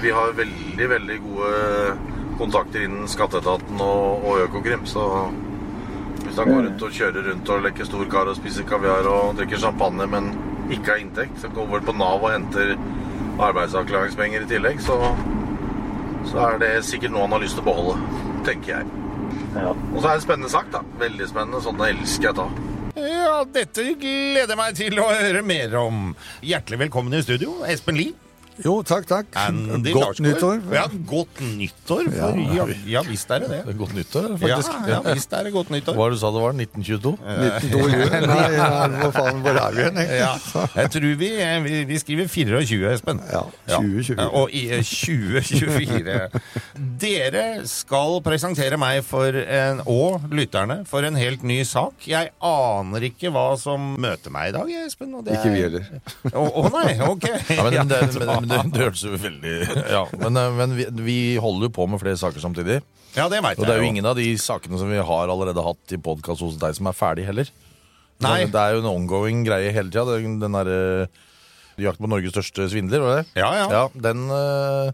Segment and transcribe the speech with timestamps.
[0.00, 1.54] Vi har veldig, veldig gode
[2.40, 5.04] kontakter innen Skatteetaten og, og Økokrim, så
[6.24, 9.34] hvis han går rundt og kjører rundt og leker stor kar og spiser kaviar og
[9.40, 10.30] drikker champagne, men
[10.70, 12.76] ikke har inntekt, så går på Nav og henter
[13.40, 14.96] arbeidsavklaringspenger i tillegg, så,
[16.30, 18.88] så er det sikkert noe han har lyst til å beholde, tenker jeg.
[19.56, 20.84] Og så er det en spennende sak, da.
[21.00, 21.62] Veldig spennende.
[21.64, 22.48] Sånn elsker jeg å ta.
[23.00, 26.10] Ja, dette gleder jeg meg til å høre mer om.
[26.46, 28.29] Hjertelig velkommen i studio, Espen Lie.
[28.64, 29.26] Jo, takk, takk.
[29.40, 30.26] Andy Godt Larsgaard.
[30.26, 30.58] nyttår.
[30.74, 32.10] Ja, godt nyttår.
[32.12, 33.76] For ja, ja visst er det det.
[33.78, 34.72] Godt nyttår, Ja, faktisk.
[34.90, 35.94] ja, visst er det godt nyttår.
[35.96, 36.52] Hva var det du sa det var?
[36.52, 37.12] 1922?
[37.20, 38.20] 1922.
[38.26, 38.68] Nei, ja,
[39.00, 40.06] hvor faen, hvor er vi egentlig?
[40.20, 40.32] Ja,
[40.76, 41.30] jeg tror vi,
[41.66, 43.22] vi, vi skriver 24, Espen.
[43.32, 44.18] Ja, 2024.
[44.20, 46.40] Ja, Og i eh, 2024.
[47.00, 52.06] Dere skal presentere meg for en, og lytterne for en helt ny sak.
[52.08, 55.14] Jeg aner ikke hva som møter meg i dag, Espen.
[55.18, 55.84] Og det Ikke vi er- heller.
[56.34, 57.26] Å å nei, ok.
[57.56, 59.54] Ja, men, det, men, men det, det hørtes jo veldig
[59.96, 62.80] Ja, Men, eh, men vi, vi holder jo på med flere saker samtidig.
[63.16, 65.32] Ja, det veit Og det er jeg jo ingen av de sakene som vi har
[65.32, 67.50] allerede hatt i podkast hos deg, som er ferdig heller.
[68.20, 68.44] Nei.
[68.52, 70.18] Det er jo en ongoing greie hele tida.
[70.20, 71.08] Den derre
[71.80, 73.40] Jakt på Norges største svindler, var det?
[73.40, 73.66] Ja, ja.
[73.72, 74.90] ja den eh,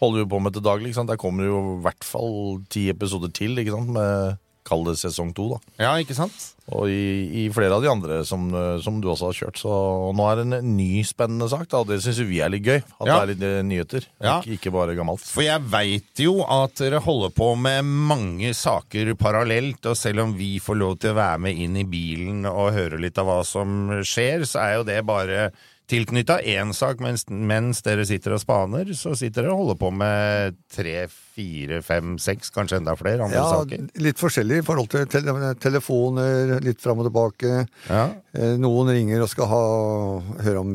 [0.00, 0.90] holder vi på med til daglig.
[0.90, 1.12] ikke sant?
[1.12, 2.36] Der kommer det jo i hvert fall
[2.72, 3.92] ti episoder til, ikke sant?
[3.92, 5.58] med Kall det sesong to, da.
[5.84, 6.34] Ja, ikke sant?
[6.74, 9.60] Og i, i flere av de andre som, eh, som du også har kjørt.
[9.62, 9.70] Så
[10.18, 12.80] nå er det en ny spennende sak, da, og det syns vi er litt gøy.
[12.82, 13.12] At Ja.
[13.12, 14.40] det er litt eh, nyheter, Ja.
[14.42, 15.22] ikke, ikke bare gammelt.
[15.22, 20.34] For jeg veit jo at dere holder på med mange saker parallelt, og selv om
[20.34, 23.38] vi får lov til å være med inn i bilen og høre litt av hva
[23.46, 25.52] som skjer, så er jo det bare
[25.86, 29.92] tilknytta én sak, mens, mens dere sitter og spaner, så sitter dere og holder på
[29.94, 33.82] med tre, fire, fem, seks, kanskje enda flere andre Ja, saker.
[34.00, 37.66] litt forskjellig i forhold til tele telefoner, litt fram og tilbake.
[37.90, 38.06] Ja.
[38.36, 39.60] Eh, Noen ringer og skal ha,
[40.46, 40.72] høre om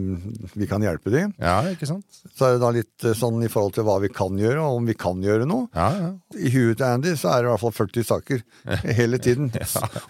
[0.53, 1.33] vi kan hjelpe dem.
[1.41, 2.05] ja, ikke sant?
[2.38, 4.77] Så er det da litt eh, sånn i forhold til hva vi kan gjøre, og
[4.83, 5.66] om vi kan gjøre noe.
[5.73, 6.11] Ja, ja.
[6.38, 8.44] I huet til Andy så er det i hvert fall 40 saker
[9.01, 9.50] hele tiden.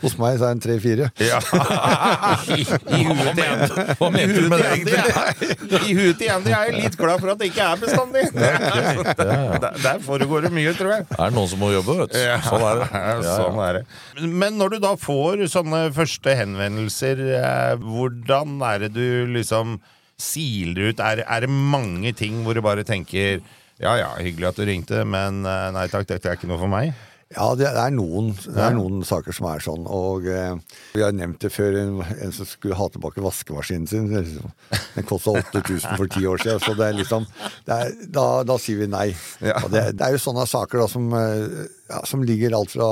[0.04, 1.10] Hos meg så er det tre-fire.
[1.24, 1.40] ja.
[2.52, 3.88] I, i huet til Andy.
[4.00, 7.24] Hva mente du med det, Andy er- I huet til Andy er jeg litt glad
[7.24, 8.28] for at det ikke er bestandig.
[8.36, 10.00] Der, der
[10.42, 11.06] foregår det mye, tror jeg.
[11.18, 12.20] Er noen som må jobbe, vet du.
[12.48, 12.90] Sånn er det.
[12.92, 13.84] Ja, sånn er det.
[14.42, 19.80] Men når du da får sånne første henvendelser, eh, hvordan er det du liksom
[20.22, 21.02] siler ut?
[21.02, 23.42] Er, er det mange ting hvor du bare tenker
[23.82, 26.70] ja ja, hyggelig at du ringte, men eh, nei takk, dette er ikke noe for
[26.70, 26.92] meg?
[27.32, 29.86] Ja, det er noen, det er noen saker som er sånn.
[29.88, 30.56] Og eh,
[30.96, 34.10] vi har nevnt det før, en, en som skulle ha tilbake vaskemaskinen sin.
[34.12, 34.52] Liksom,
[34.98, 37.28] den kosta 8000 for ti år siden, så det er liksom
[37.68, 39.10] det er, da, da sier vi nei.
[39.40, 39.62] Ja.
[39.72, 42.92] Det, det er jo sånne saker da som, eh, ja, som ligger alt fra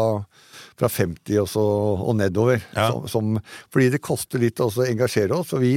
[0.79, 1.63] fra 50 og, så,
[2.07, 2.61] og nedover.
[2.71, 2.89] Ja.
[2.93, 5.51] Som, som, fordi det koster litt å engasjere oss.
[5.51, 5.73] og vi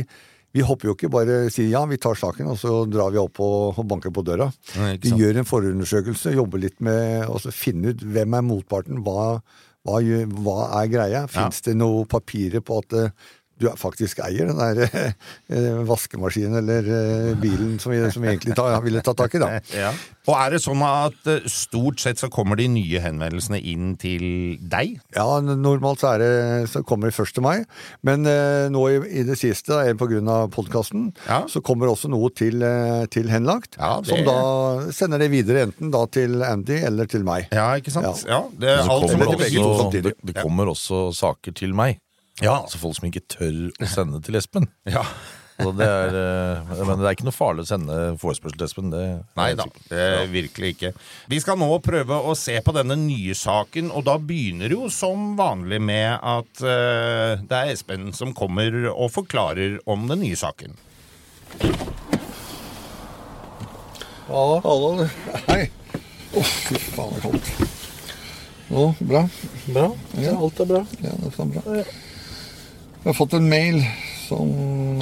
[0.53, 3.41] vi hopper jo ikke bare sier ja, vi tar saken, og så drar vi opp
[3.41, 4.51] og, og banker på døra.
[4.79, 9.41] Nei, Vi gjør en forundersøkelse, jobber litt med å finne ut hvem er motparten, hva,
[9.89, 10.01] hva,
[10.45, 11.23] hva er greia?
[11.31, 13.31] Fins det noe papirer på at eh,
[13.63, 14.83] du faktisk eier den der
[15.49, 19.43] eh, vaskemaskinen eller eh, bilen som vi, som vi egentlig ta, ville ta tak i,
[19.43, 19.53] da?
[19.83, 19.93] Ja.
[20.31, 24.25] Og er det sånn at eh, stort sett så kommer de nye henvendelsene inn til
[24.71, 24.99] deg?
[25.17, 26.33] Ja, normalt så, er det,
[26.71, 27.65] så kommer de først til meg,
[28.07, 31.41] men eh, nå i, i det siste, da, på grunn av podkasten, Ja.
[31.51, 35.67] så kommer også noe til, eh, til henlagt, Ja, det- som da sender det videre
[35.67, 37.49] enten da til Andy eller til meg.
[37.55, 38.23] Ja, ikke sant?
[38.29, 41.99] Ja, det er kommer det, to også, det, det kommer også saker til meg.
[42.41, 44.71] Altså folk som ikke tør å sende til Espen.
[44.97, 45.05] Ja.
[45.63, 48.89] Så det er, eh, men det er ikke noe farlig å sende forespørsel til Espen.
[48.91, 49.03] Det,
[49.39, 50.91] Nei da, det er virkelig ikke.
[51.31, 54.89] Vi skal nå prøve å se på denne nye saken, og da begynner det jo
[54.91, 60.41] som vanlig med at uh, det er Espen som kommer og forklarer om den nye
[60.41, 60.75] saken.
[64.33, 64.59] Hallo.
[64.65, 65.09] Hallo.
[65.51, 65.67] Hei.
[66.33, 67.53] Å, fy faen, det er kaldt.
[68.73, 69.27] Å, bra.
[69.69, 69.91] Bra.
[70.17, 70.33] Ja.
[70.41, 70.81] Alt er bra.
[71.05, 71.85] Ja, det er bra.
[73.03, 73.81] Jeg har fått en mail
[74.29, 74.51] som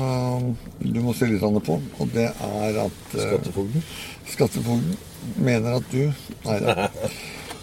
[0.00, 0.46] uh,
[0.80, 3.84] du må se litt på, og det er at uh, Skattefogden.
[4.30, 4.96] Skattefogden
[5.36, 6.06] mener at du
[6.46, 6.88] Nei da.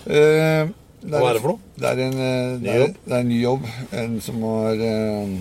[0.07, 0.69] Eh,
[1.03, 1.71] Hva er det for noe?
[1.75, 3.65] Det er en, eh, det er, det er en ny jobb.
[3.91, 5.33] En som har eh,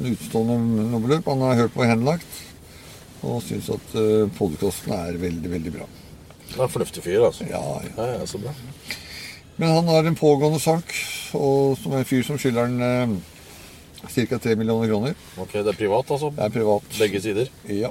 [0.00, 0.56] en utstående
[0.90, 1.28] nummerløp.
[1.30, 2.40] Han har hørt på henlagt.
[3.22, 5.86] Og syns at uh, podkasten er veldig, veldig bra.
[6.40, 7.44] Det er en fornuftig fyr, altså.
[7.46, 7.90] Ja, ja.
[7.98, 8.54] Ja, ja, så bra.
[9.60, 10.94] Men han har en pågående sak,
[11.36, 13.20] og som er en fyr som skylder han
[14.06, 14.38] ca.
[14.38, 15.14] 3 millioner kroner.
[15.40, 16.30] Ok, det er privat, altså?
[16.36, 16.86] Det er privat.
[16.98, 17.50] Begge sider?
[17.68, 17.90] Ja.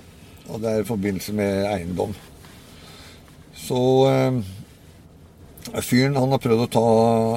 [0.49, 2.15] Og det er i forbindelse med eiendom.
[3.59, 4.39] Så eh,
[5.85, 6.83] fyren han har prøvd å ta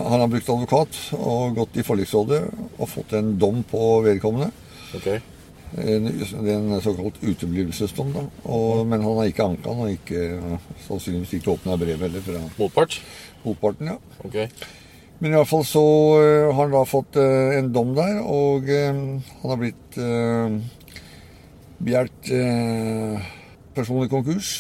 [0.07, 2.41] Han har brukt advokat og gått i forliksrådet
[2.79, 4.49] og fått en dom på vedkommende.
[4.97, 5.11] Ok.
[5.73, 8.27] En, en såkalt uteblivelsesdom, da.
[8.45, 12.99] Og, men han har ikke anka den, og ikke, sannsynligvis ikke åpna brevet heller Motpart?
[13.43, 13.89] motparten.
[13.95, 13.97] ja.
[14.23, 14.37] Ok.
[15.23, 15.83] Men i hvert fall så
[16.19, 19.99] øh, har han da fått øh, en dom der, og øh, han har blitt
[21.83, 22.31] begjært
[23.77, 24.51] personlig konkurs.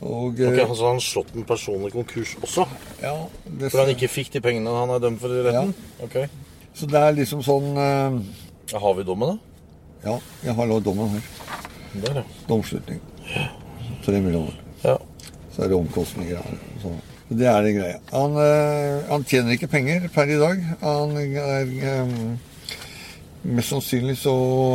[0.00, 2.64] Og øh, Ok, Så han har slått en personlig konkurs også?
[3.02, 3.12] ja,
[3.44, 5.74] det, For han ikke fikk de pengene han er dømt for i retten?
[6.02, 6.16] Ok.
[6.72, 8.16] Så det er liksom sånn uh,
[8.70, 9.36] Ja, har vi dommen, da?
[10.06, 10.16] Ja,
[10.46, 11.28] jeg har lagd dommen her.
[12.00, 12.24] Der, ja.
[12.48, 13.00] Domslutning.
[14.06, 14.56] Tre millioner.
[14.84, 14.96] ja.
[15.52, 16.60] Så er det omkostninger her.
[16.80, 16.94] Så
[17.30, 17.98] det er det greia.
[18.10, 20.62] Han, øh, han tjener ikke penger per i dag.
[20.82, 22.14] Han er øh,
[23.40, 24.34] Mest sannsynlig så,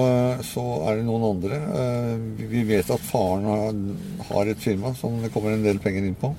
[0.09, 1.59] øh, så er det noen andre.
[2.39, 3.45] Vi vet at faren
[4.29, 6.31] har, et firma som det kommer en del penger inn på.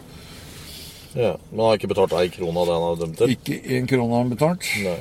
[1.14, 1.36] ja.
[1.50, 3.36] Men han har ikke betalt ei krone av det han har dømt til?
[3.36, 4.72] Ikke én krone har han betalt.
[4.82, 4.98] Nei.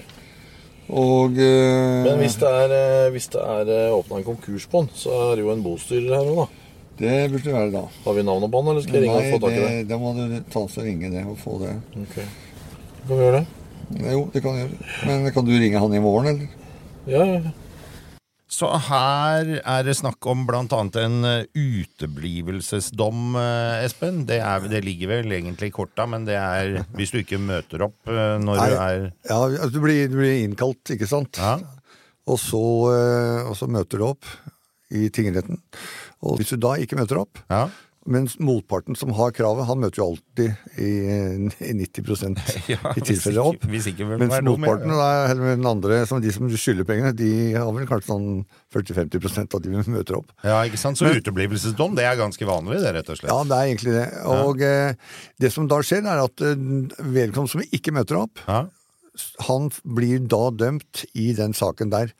[0.85, 5.15] Og Men hvis det er, eh, hvis det er åpna en konkurs på han, så
[5.31, 6.64] er det jo en bostyrer her òg, da.
[6.99, 7.83] Det burde være da.
[8.05, 9.73] Har vi navnet på han, eller skal jeg ringe og få tak i det?
[9.73, 11.75] det, da må du ta oss og ringe det og få det.
[12.05, 12.15] Ok.
[12.21, 13.45] Kan vi gjøre det?
[14.15, 14.79] Jo, det kan du gjøre.
[15.05, 16.73] Men kan du ringe han i morgen, eller?
[17.05, 17.37] Ja, ja.
[17.43, 17.53] ja.
[18.55, 24.21] Så her er det snakk om annet en eh, uteblivelsesdom, eh, Espen.
[24.29, 27.83] Det, er, det ligger vel egentlig i korta, men det er hvis du ikke møter
[27.89, 28.67] opp eh, når Nei.
[28.69, 31.41] du er Ja, altså, du blir, du blir innkalt, ikke sant?
[31.41, 31.57] Ja.
[32.25, 32.61] Og, så,
[33.45, 34.25] og så møter du opp
[34.93, 35.61] i tingretten.
[36.25, 37.65] Og hvis du da ikke møter opp, ja.
[38.09, 40.91] mens motparten som har kravet, han møter jo alltid i,
[41.65, 42.37] i 90
[42.73, 43.65] Ja, i tilfelle opp.
[43.65, 44.43] Hvis ikke, hvis ikke Mens ja.
[44.45, 48.29] motparten, da, eller den andre, som de som skylder pengene, de har vel kanskje sånn
[48.75, 50.31] 40-50% av de møter opp.
[50.45, 51.01] Ja, ikke sant?
[51.01, 53.33] Så uteblivelsesdom, det er ganske vanlig, det, rett og slett.
[53.33, 54.07] Ja, det er egentlig det.
[54.37, 56.57] Og eh, det som da skjer, er at eh,
[57.01, 58.65] vedkommende som ikke møter opp, Ja,
[59.45, 62.11] han blir da dømt i den saken der.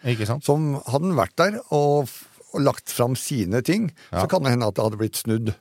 [0.43, 2.11] Som hadde han vært der og,
[2.55, 4.23] og lagt fram sine ting, Ja.
[4.23, 5.53] så kan det hende at det hadde blitt snudd.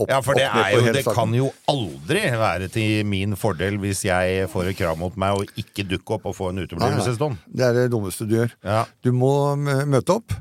[0.00, 4.46] Opp, Ja, for det, jo, det kan jo aldri være til min fordel hvis jeg
[4.48, 7.34] får et krav mot meg og ikke dukker opp og får en uteblivelsesdom.
[7.52, 8.54] Det er det dummeste du gjør.
[8.64, 8.84] Ja.
[9.04, 10.32] Du må møte opp,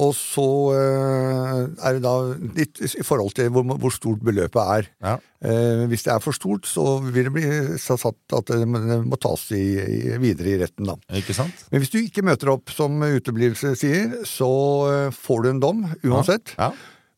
[0.00, 0.44] og så
[0.78, 2.12] eh, er det da
[2.56, 4.88] litt i forhold til hvor, hvor stort beløpet er.
[5.04, 5.14] Ja.
[5.44, 7.46] Eh, hvis det er for stort, så vil det bli
[7.80, 8.06] satt
[8.36, 10.96] at det må- tas i, i, videre i retten, da.
[11.20, 11.66] Ikke sant?
[11.72, 14.50] Men hvis du ikke møter opp, som uteblivelse sier, så
[14.92, 16.54] eh, får du en dom uansett.
[16.58, 16.70] Ja.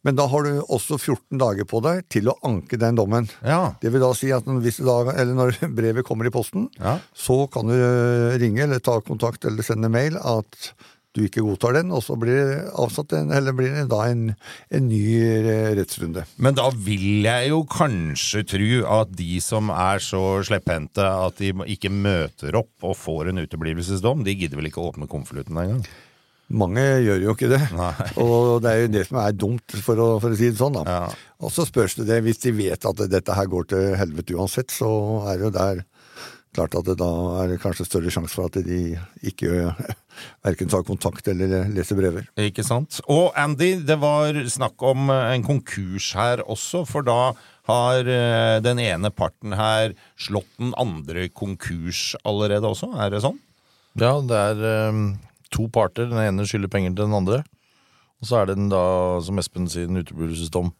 [0.02, 3.28] Men da har du også 14 dager på deg til å anke den dommen.
[3.46, 3.76] Ja.
[3.78, 6.96] Det vil da si at hvis da, eller når brevet kommer i posten, Ja.
[7.14, 10.72] så kan du eh, ringe eller ta kontakt eller sende mail at
[11.12, 14.30] du ikke godtar den, og så blir det avsatt en, eller blir det da en,
[14.72, 16.24] en ny eh, rettsrunde.
[16.42, 18.70] Men da vil jeg jo kanskje tro
[19.00, 24.24] at de som er så slepphendte at de ikke møter opp og får en uteblivelsesdom,
[24.24, 25.84] de gidder vel ikke å åpne konvolutten engang?
[26.52, 27.92] Mange gjør jo ikke det, Nei.
[28.22, 30.80] og det er jo det som er dumt, for å, for å si det sånn.
[30.80, 30.82] da.
[30.84, 31.36] Ja.
[31.44, 34.72] Og så spørs det det, hvis de vet at dette her går til helvete uansett,
[34.74, 34.90] så
[35.28, 35.84] er det jo der
[36.56, 37.10] klart at det da
[37.42, 38.96] er det kanskje større sjanse for at de
[39.28, 39.72] ikke
[40.46, 42.28] verken tar kontakt eller leser brever.
[42.40, 43.00] Ikke sant?
[43.12, 47.32] Og Andy, det var snakk om eh, en konkurs her også, for da
[47.70, 53.40] har eh, den ene parten her slått den andre konkurs allerede også, er det sånn?
[54.00, 55.02] Ja, det er eh,
[55.52, 56.08] to parter.
[56.10, 57.42] Den ene skylder penger til den andre.
[58.22, 58.84] Og så er det den da,
[59.24, 60.70] som Espen sier, en uteblivelsesdom.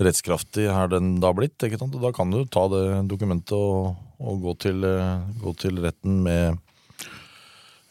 [0.00, 1.94] Rettskraftig er den da blitt, ikke sant?
[1.98, 6.22] Og da kan du ta det dokumentet og, og gå, til, eh, gå til retten
[6.24, 6.56] med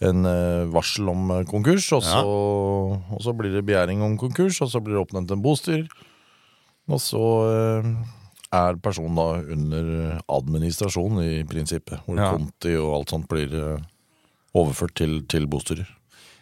[0.02, 4.58] en eh, varsel om eh, konkurs, og så, og så blir det begjæring om konkurs,
[4.66, 5.86] og så blir det oppnevnt en bostyr.
[6.90, 7.22] Og så
[8.50, 9.92] er personen da under
[10.26, 12.32] administrasjon i prinsippet, hvor Ja.
[12.34, 13.54] konti og alt sånt blir
[14.58, 15.86] overført til, til bostyrer.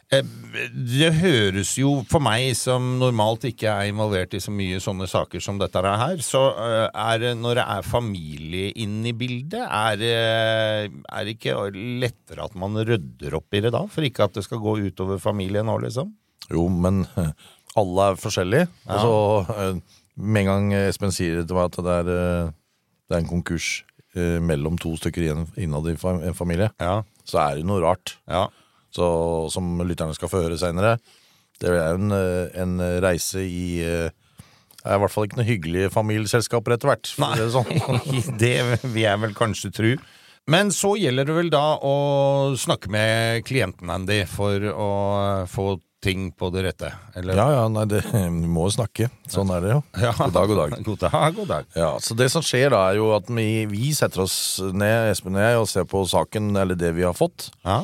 [0.07, 5.41] Det høres jo for meg, som normalt ikke er involvert i så mye sånne saker
[5.43, 9.59] som dette er her, så eh, er det når det er familie inne i bildet,
[9.67, 10.13] er det,
[11.11, 13.81] er det ikke lettere at man rydder opp i det da?
[13.91, 16.13] For ikke at det skal gå utover familien nå, liksom?
[16.55, 17.33] Jo, men eh,
[17.77, 18.69] alle er forskjellige.
[18.87, 19.81] Og så eh,
[20.23, 22.13] med en gang Espen sier til meg at det er,
[23.11, 23.81] det er en konkurs
[24.17, 25.27] mellom to stykker
[25.61, 27.03] innad i en familie, Ja.
[27.27, 28.15] så er det noe rart.
[28.25, 28.47] Ja.
[28.95, 29.07] Så,
[29.53, 30.97] som lytterne skal få høre seinere.
[31.61, 34.13] Det er en, eh, en reise i eh,
[34.77, 37.09] Det er i hvert fall ikke noe hyggelige familieselskaper etter hvert.
[37.19, 38.37] Nei, det Sånn.
[38.43, 39.97] det vil jeg vel kanskje tro.
[40.47, 41.95] Men så gjelder det vel da å
[42.55, 44.91] snakke med klienten, Andy, for å
[45.51, 46.91] få ting på det rette.
[47.17, 47.35] Eller?
[47.35, 49.09] Ja, ja, nei, det, vi må jo snakke.
[49.31, 49.81] Sånn er det jo.
[49.99, 50.13] Ja.
[50.15, 50.75] God dag, god dag.
[50.87, 51.69] God dag, god dag.
[51.75, 55.35] Ja, så Det som skjer da, er jo at vi, vi setter oss ned, Espen
[55.35, 57.49] og jeg, og ser på saken, eller det vi har fått.
[57.65, 57.81] Ja.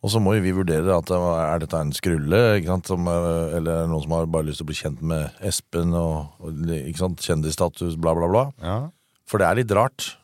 [0.00, 2.88] Og så må jo vi vurdere at er dette en skrulle, ikke sant?
[2.88, 6.30] Som, eh, eller noen som har bare lyst til å bli kjent med Espen og,
[6.40, 7.20] og ikke sant?
[7.26, 8.44] kjendisstatus, bla, bla, bla.
[8.64, 8.78] Ja.
[9.28, 10.14] For det er litt rart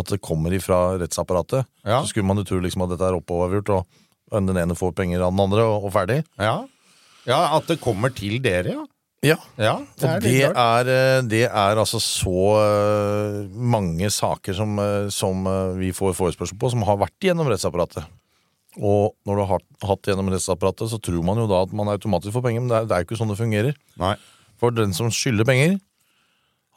[0.00, 1.68] at det kommer ifra rettsapparatet.
[1.84, 2.00] Ja.
[2.00, 5.26] Så skulle man jo tro liksom at dette er oppovergjort, og den ene får penger
[5.26, 6.22] av den andre, og, og ferdig.
[6.40, 6.62] ja.
[7.28, 8.86] Ja, at det kommer til dere, ja.
[9.20, 14.56] Ja, Ja, det er Og det er, eh, det er altså så eh, mange saker
[14.56, 14.80] som,
[15.12, 15.44] som
[15.76, 18.08] vi får forespørsel på, som har vært gjennom rettsapparatet.
[18.80, 22.32] Og når du har hatt gjennom rettsapparatet, så tror man jo da at man automatisk
[22.38, 23.76] får penger, men det er, det er jo ikke sånn det fungerer.
[24.00, 24.14] Nei.
[24.60, 25.78] For den som skylder penger,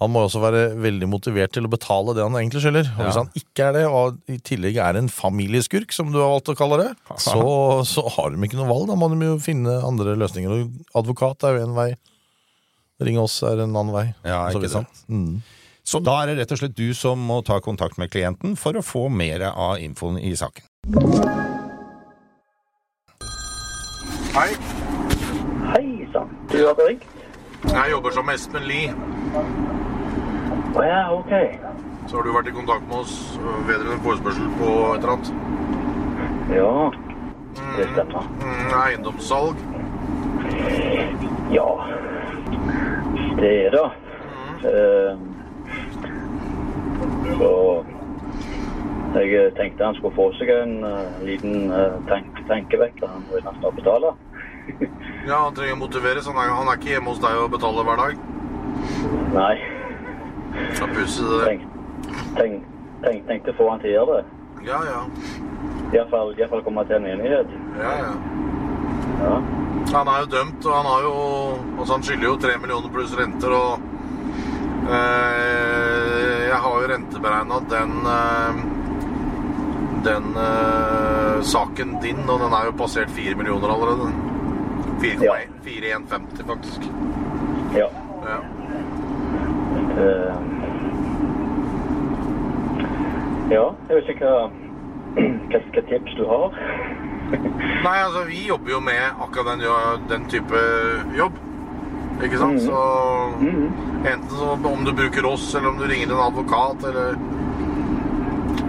[0.02, 2.90] han må også være veldig motivert til å betale det han egentlig skylder.
[2.98, 3.24] Og hvis Ja.
[3.24, 6.58] han ikke er det, og i tillegg er en familieskurk, som du har valgt å
[6.60, 6.90] kalle det,
[7.24, 7.40] så,
[7.88, 8.90] så har de ikke noe valg.
[8.92, 10.52] Da må de jo finne andre løsninger.
[10.52, 11.90] Og advokat er jo en vei.
[13.04, 14.06] Ring oss er en annen vei.
[14.28, 15.04] Ja, ikke så sant?
[15.08, 15.42] Mm.
[15.88, 18.76] Så da er det rett og slett du som må ta kontakt med klienten for
[18.80, 20.64] å få mer av infoen i saken.
[24.34, 24.50] Hei,
[25.74, 27.04] Hei sann, du hadde ringt?
[27.64, 28.90] jeg jobber som Espen Lie.
[30.74, 31.34] Å ja, ok.
[32.08, 35.14] Så har du vært i kontakt med oss øh, vedrørende en forespørsel på et eller
[35.14, 35.30] annet.
[36.58, 36.74] Ja,
[37.78, 38.26] det stemmer.
[38.42, 39.62] Mm, eiendomssalg.
[41.54, 41.70] Ja,
[43.38, 43.88] det er det.
[44.74, 45.14] Eh,
[47.38, 47.54] så
[49.14, 53.60] jeg tenkte han skulle få seg en uh, liten uh, tank tankevekker han vil han
[53.60, 54.14] skal betale.
[55.30, 56.26] Ja, han trenger å motiveres.
[56.28, 58.24] Han er, han er ikke hjemme hos deg og betaler hver dag.
[59.34, 59.56] Nei,
[60.76, 61.40] Så pussig det.
[61.48, 61.62] tenk,
[62.36, 62.66] tenk,
[63.06, 64.26] tenk, tenkte få han til å gjøre det.
[64.68, 65.00] Ja, ja.
[65.94, 67.50] Iallfall fall komme til en enighet.
[67.80, 68.14] Ja, ja.
[69.24, 69.38] Ja.
[69.94, 71.16] Han er jo dømt, og han har jo
[71.78, 73.80] Altså, han skylder jo tre millioner pluss renter, og
[74.90, 78.62] eh, Jeg har jo renteberegna den eh,
[80.08, 84.12] Den eh, saken din, og den er jo passert fire millioner allerede.
[85.04, 85.36] 4,1 Ja.
[85.64, 86.82] 4150, faktisk.
[87.76, 87.90] ja.
[88.24, 88.40] Ja.
[90.00, 90.36] Eh,
[93.52, 94.46] ja, jeg vet ikke hva,
[95.52, 96.56] hva tips du har.
[97.86, 99.66] Nei, altså, vi jobber jo med akkurat den,
[100.10, 100.62] den type
[101.18, 101.36] jobb.
[102.24, 102.54] Ikke sant?
[102.54, 102.66] Mhm.
[102.66, 102.80] Så
[104.14, 107.16] enten så om du bruker oss, eller om du ringer en advokat, eller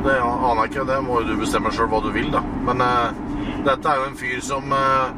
[0.05, 0.85] Det aner jeg ikke.
[0.93, 2.43] Det må jo du bestemme sjøl hva du vil, da.
[2.67, 3.15] Men uh,
[3.65, 5.15] dette er jo en fyr som uh,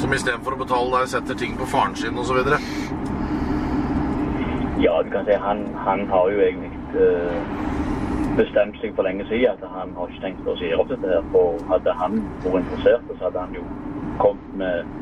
[0.00, 2.38] som istedenfor å betale deg, setter ting på faren sin osv.
[4.82, 7.52] Ja, du kan si han, han har jo egentlig eh,
[8.38, 11.22] bestemt seg for lenge siden at han har ikke tenkt å si opp dette her.
[11.34, 13.66] For hadde han vært interessert, så hadde han jo
[14.22, 14.96] kommet med,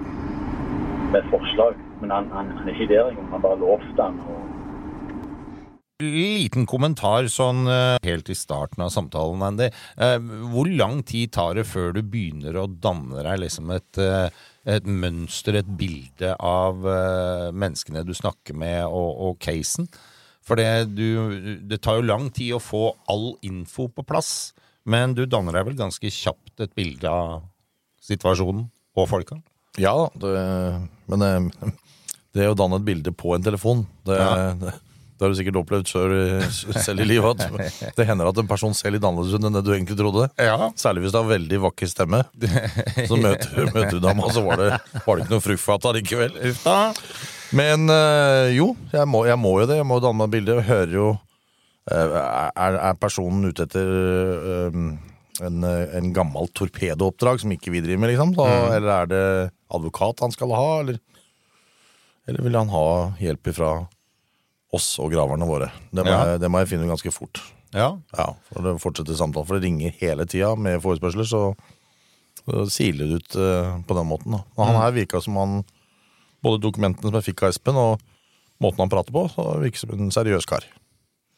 [1.14, 1.78] med forslag.
[2.02, 3.30] Men han, han, han er ikke der engang.
[3.34, 4.20] Han bare lovte han.
[4.26, 4.49] Og,
[6.00, 9.68] Liten kommentar sånn eh, helt i starten av samtalen, Andy.
[10.00, 10.16] Eh,
[10.52, 14.30] Hvor lang tid tar det før du begynner å danne deg liksom et, eh,
[14.76, 16.80] et mønster, et bilde av
[17.56, 19.88] menneskene du snakker med og, og casen?
[20.44, 24.52] For det, du, det tar jo lang tid å få all info på plass,
[24.88, 27.42] men du danner deg vel ganske kjapt et bilde av
[28.04, 28.66] situasjonen
[28.96, 29.36] og folka?
[29.78, 30.32] Ja det,
[31.12, 31.32] men det,
[32.36, 34.32] det å danne et bilde på en telefon Det, Ja.
[34.58, 34.72] det,
[35.20, 36.14] det har du sikkert opplevd selv,
[36.72, 37.44] i- selv i livet.
[37.44, 40.30] At det hender at en person ser litt annerledes ut enn det du egentlig trodde.
[40.40, 40.70] Ja.
[40.80, 42.22] Særlig hvis det har veldig vakker stemme.
[43.04, 44.70] Så møter, møter du dama, så var det,
[45.04, 46.38] var det ikke noe fruktfat allikevel.
[47.52, 49.76] Men eh, jo, jeg må, jeg må jo det.
[49.80, 50.56] Jeg må jo danne meg et bilde.
[50.60, 51.06] Jeg hører jo
[51.90, 52.16] eh,
[52.54, 54.80] er, er personen ute etter eh,
[55.46, 58.34] en, eh, en gammel torpedooppdrag som ikke vi driver med, liksom?
[58.38, 58.46] Så,
[58.76, 59.22] Eller er det
[59.74, 60.98] advokat han skal ha, eller,
[62.30, 62.86] eller vil han ha
[63.22, 63.70] hjelp ifra
[64.76, 65.70] oss og graverne våre?
[65.90, 66.20] Det må, Ja.
[66.32, 67.40] jeg, det må jeg finne ut ganske fort.
[67.74, 67.92] Ja.
[68.16, 71.42] Ja, for det fortsetter samtalen, for det ringer hele tida med forespørsler, så,
[72.44, 74.34] så siler det ut uh, på den måten.
[74.34, 74.40] Da.
[74.56, 75.60] Og han her virka som han
[76.40, 78.00] Både dokumentene som jeg fikk av Espen, og
[78.64, 80.64] måten han prater på, så virker som en seriøs kar.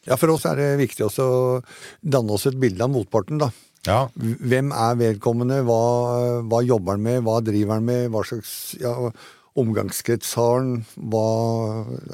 [0.07, 1.41] Ja, For oss er det viktig også å
[1.99, 3.37] danne oss et bilde av motparten.
[3.41, 3.49] da.
[3.83, 3.97] ja.
[4.15, 5.81] Hvem er vedkommende, hva,
[6.47, 8.93] hva jobber han med, hva driver han med, hva slags ja,
[9.59, 10.71] omgangskrets har han,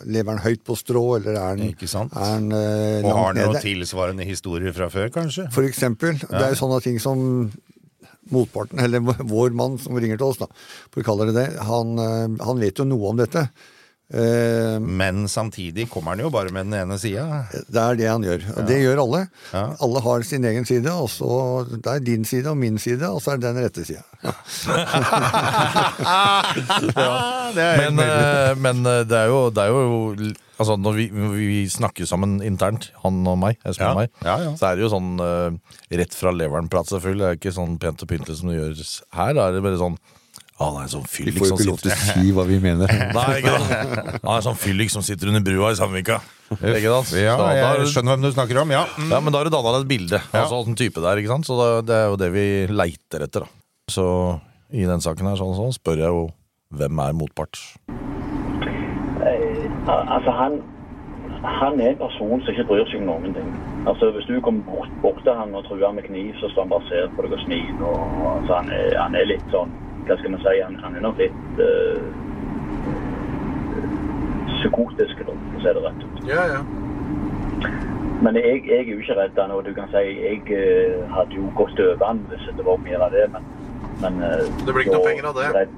[0.04, 2.12] lever han høyt på strå, eller er han, Ikke sant?
[2.12, 5.48] er han eh, Og har han noen tilsvarende historier fra før, kanskje?
[5.56, 6.20] For eksempel.
[6.20, 7.22] Det er jo sånne ting som
[8.30, 9.02] motparten, eller
[9.34, 10.50] vår mann som ringer til oss, da,
[10.92, 13.48] for å kalle det det, han, eh, han vet jo noe om dette.
[14.10, 17.46] Eh, Men samtidig kommer han jo bare med den ene sida.
[17.70, 18.42] Det er det han gjør.
[18.56, 19.22] Og det gjør alle.
[19.54, 19.64] Ja.
[19.86, 20.90] Alle har sin egen side.
[20.90, 23.86] og så Det er din side og min side, og så er det den rette
[23.86, 24.02] sida.
[27.56, 31.06] er Men, eh, men eh, det er jo, det er jo Altså Når vi,
[31.38, 34.50] vi snakker sammen internt, han og meg, Espen Ja, og meg, ja, ja.
[34.60, 35.14] så er det jo sånn
[36.02, 37.24] rett fra leveren-prat, selvfølgelig.
[37.24, 39.32] Det er ikke sånn pent og pyntelig som det gjøres her.
[39.38, 40.19] Da er det bare sånn Ja,
[40.60, 42.44] han er en sånn Vi fyllik får jo som ikke lov til å si hva
[42.50, 42.92] vi mener.
[43.16, 43.70] Nei, ikke sant?
[44.24, 46.18] Han er en sånn fyllik som sitter under brua i Sandvika.
[46.58, 47.14] Ikke sant?
[47.16, 48.74] Ja, da er jeg det- skjønner hvem du snakker om.
[48.76, 48.82] Ja.
[48.98, 49.14] Mm.
[49.14, 50.20] Ja, men da har du danna deg et bilde.
[50.36, 51.22] Altså åssen type det er.
[51.24, 51.48] ikke sant?
[51.48, 53.48] Så da, det er jo det vi leiter etter.
[53.48, 53.54] da.
[53.90, 54.06] Så
[54.76, 56.26] i den saken her sånn, sånn, spør jeg jo
[56.76, 57.58] hvem er motpart.
[59.26, 60.60] Eh, altså, han,
[61.44, 63.50] han er en person som ikke bryr seg om noen ting.
[63.90, 66.66] Altså, Hvis du kommer bort, bort til han og truer han med kniv, så står
[66.68, 67.86] han bare og ser på deg og smiler.
[67.88, 69.72] Og, altså, han, er, han er litt sånn
[70.10, 70.56] Hva skal man si?
[70.66, 72.02] Han, han er nok litt uh,
[74.60, 76.22] psykotisk, da, for å si det rett ut.
[76.30, 76.62] Ja, ja.
[78.20, 81.38] Men jeg, jeg er jo ikke redd han, og du kan si jeg eh, hadde
[81.38, 83.46] jo gått over han hvis det var mer av det, men,
[84.02, 85.52] men eh, Det blir ikke noe penger av det.
[85.56, 85.78] redd-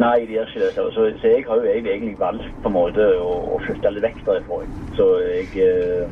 [0.00, 0.68] Nei, det gjør ikke det.
[0.76, 4.20] Så, så, jeg har jo egentlig, valgt på en måte å, å flytte litt vekk
[4.28, 4.60] derifra.
[4.96, 6.04] Så jeg eh,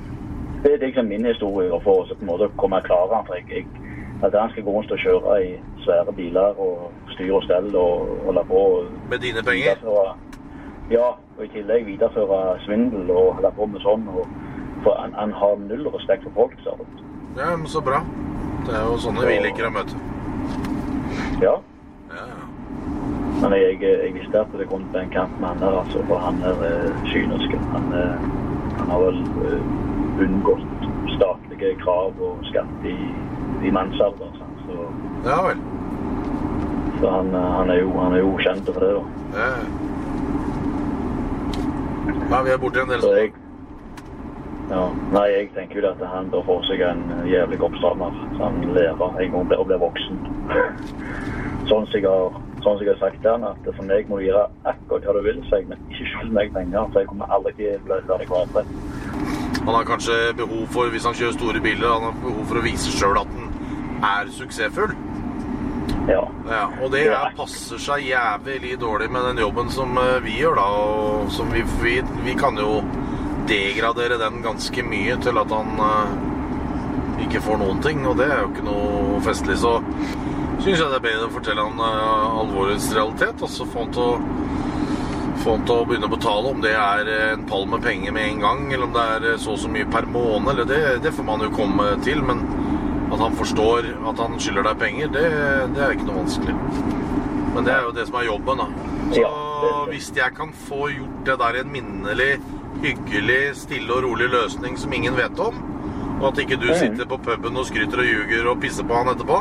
[0.65, 3.21] Det er liksom min historie å få på en måte komme klarere.
[3.29, 3.88] For jeg, jeg,
[4.22, 5.50] at han skal gå rundt og kjøre i
[5.84, 8.62] svære biler og styre og stell og holde på
[9.10, 9.84] Med dine penger.
[10.90, 11.08] Ja,
[11.38, 14.06] og i tillegg videreføre svindel og holde på med sånn.
[14.08, 14.26] Og,
[14.82, 16.84] for han, han har null respekt for folk, sa du.
[17.38, 18.00] Ja, men så bra.
[18.66, 19.98] Det er jo sånne vi liker å møte.
[21.44, 21.58] Ja.
[22.10, 22.38] Ja, ja.
[23.38, 26.18] Men jeg, jeg visste at det kom til en kamp med han der, altså, for
[26.25, 27.54] han er eh, kynisk.
[27.75, 28.25] Han, eh,
[28.80, 29.68] han har vel eh,
[30.25, 32.96] unngått statlige krav og skatt i,
[33.64, 34.31] i mannsalder.
[34.66, 34.87] Så,
[35.27, 35.61] ja vel.
[37.01, 39.03] så han, eh, han, er jo, han er jo kjent for det, da.
[39.38, 39.51] Ja,
[42.29, 42.42] ja.
[42.44, 43.21] Vi er borti en del Så sånne.
[43.25, 43.33] jeg
[44.68, 44.83] ja,
[45.14, 49.01] Nei, jeg tenker jo at han bør få seg en jævlig oppstrammer, så han lærer
[49.23, 50.21] en gang og blir voksen.
[51.71, 54.21] Sånn som jeg har, sånn som jeg har sagt til han, at for meg må
[54.21, 57.11] du gjøre akkurat hva du vil, så jeg, men ikke skyld meg penger, for jeg
[57.11, 58.71] kommer aldri til å bli ferdig med.
[59.64, 62.64] Han har kanskje behov for, hvis han kjører store biler, han har behov for å
[62.64, 64.94] vise sjøl at han er suksessfull.
[66.09, 66.22] Ja.
[66.48, 70.57] Ja, og det er, passer seg jævlig dårlig med den jobben som eh, vi gjør,
[70.57, 70.66] da.
[70.72, 72.78] Og som vi, vi, vi kan jo
[73.48, 78.42] degradere den ganske mye til at han uh, ikke får noen ting, og det er
[78.42, 79.57] jo ikke noe festlig.
[79.61, 79.78] Så
[80.64, 83.94] syns jeg det er bedre å fortelle han uh, alvorets realitet, og så få han
[83.96, 84.66] til å
[85.42, 88.12] få han til å begynne å betale, om det er eh, en pall med penger
[88.12, 90.64] med en gang, eller om det er eh, så og så mye per måned, eller
[90.68, 92.22] det, det får man jo komme til.
[92.22, 92.42] Men
[93.12, 95.24] at han forstår at han skylder deg penger, det,
[95.74, 96.55] det er ikke noe vanskelig.
[97.55, 98.68] Men det er jo det som er jobben, da.
[99.14, 99.29] Det-
[99.88, 102.33] hvis jeg kan få gjort det der i en minnelig,
[102.83, 105.57] hyggelig, stille og rolig løsning som ingen vet om,
[106.20, 106.79] og at ikke du Mhm.
[106.79, 109.40] sitter på puben og skryter og ljuger og pisser på han etterpå,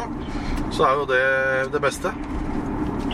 [0.72, 2.14] så er jo det det beste.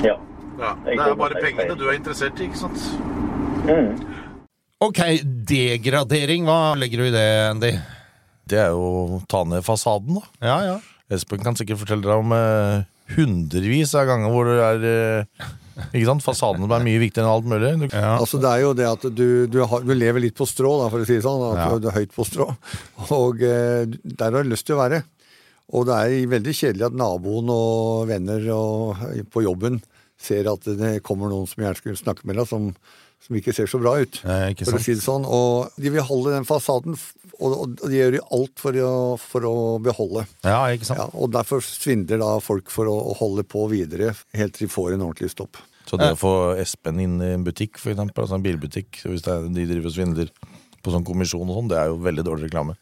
[0.03, 0.15] ja.
[0.59, 2.83] Ja, det er bare pengene du er interessert i, ikke sant?
[3.63, 3.93] Mm.
[4.83, 4.99] Ok,
[5.47, 7.71] degradering, hva legger du i det, Andy?
[8.49, 8.87] Det er jo
[9.17, 10.25] å ta ned fasaden, da.
[10.43, 10.79] Ja, ja.
[11.13, 12.83] Espen kan sikkert fortelle deg om eh,
[13.15, 15.47] hundrevis av ganger hvor det er eh,
[15.91, 16.23] Ikke sant?
[16.25, 17.71] Fasaden er mye viktigere enn alt mulig.
[17.83, 18.13] Du, ja.
[18.17, 20.89] Altså Det er jo det at du, du, har, du lever litt på strå, da,
[20.91, 21.47] for å si det sånn.
[21.53, 21.79] At Ja.
[21.79, 22.49] Du er høyt på strå.
[23.15, 25.03] Og eh, der har du lyst til å være.
[25.73, 29.79] Og det er veldig kjedelig at naboen og venner og, på jobben
[30.25, 32.69] ser at det kommer noen som gjerne skulle snakke med deg, som,
[33.23, 34.21] som ikke ser så bra ut.
[34.27, 35.27] Nei, for å si det sånn.
[35.27, 36.97] Og de vil holde den fasaden,
[37.39, 40.25] og, og de gjør jo alt for å, for å beholde.
[40.45, 41.03] ja, ikke sant?
[41.03, 44.73] Ja, og derfor svindler da folk for å, å holde på videre, helt til de
[44.73, 45.61] får en ordentlig stopp.
[45.89, 49.25] så det å få Espen inn i en butikk, for eksempel, altså en bilbutikk, hvis
[49.25, 50.33] det de driver og svindler
[50.83, 52.75] på sånn kommisjon og sånn, det er jo veldig dårlig reklame.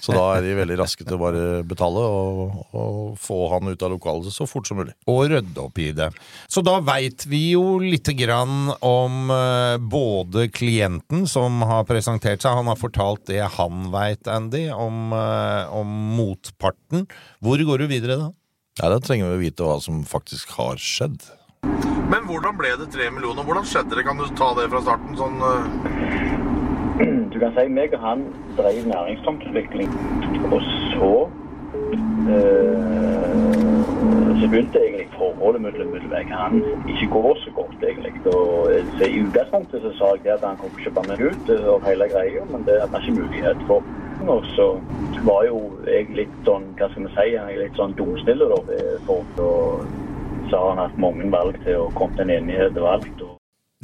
[0.00, 3.82] Så da er de veldig raske til å bare betale og, og få han ut
[3.84, 4.94] av lokalet så fort som mulig.
[5.10, 6.08] og rydde opp i det.
[6.48, 12.56] Så da veit vi jo lite grann om eh, både klienten som har presentert seg,
[12.56, 17.04] han har fortalt det han veit, Andy, om, eh, om motparten.
[17.44, 18.32] Hvor går du videre da?
[18.80, 21.20] Ja, Da trenger vi å vite hva som faktisk har skjedd.
[22.10, 23.46] Men hvordan ble det tre millioner?
[23.46, 24.04] Hvordan skjedde det?
[24.06, 25.14] Kan du ta det fra starten?
[25.16, 26.33] Sånn, eh,
[27.44, 28.26] kan si meg og han
[28.58, 29.90] drev næringstomtutvikling,
[30.52, 30.60] og
[30.92, 31.12] så
[32.32, 33.14] eh,
[34.40, 36.56] så begynte egentlig forholdet mellom meg og han
[36.88, 38.12] ikke gå så godt, egentlig.
[38.34, 41.68] Og, eh, så I utgangspunktet så sa jeg at han kom kjøpe meg ut eh,
[41.74, 43.66] og hele greia, men det hadde ikke mulighet.
[43.68, 43.82] For.
[44.34, 44.66] Og så
[45.28, 48.60] var jo jeg litt sånn, hva skal vi si, jeg litt sånn dumstille da.
[49.06, 49.50] For da
[50.50, 53.23] så har han hatt mange valg til å komme til en enighet og alt.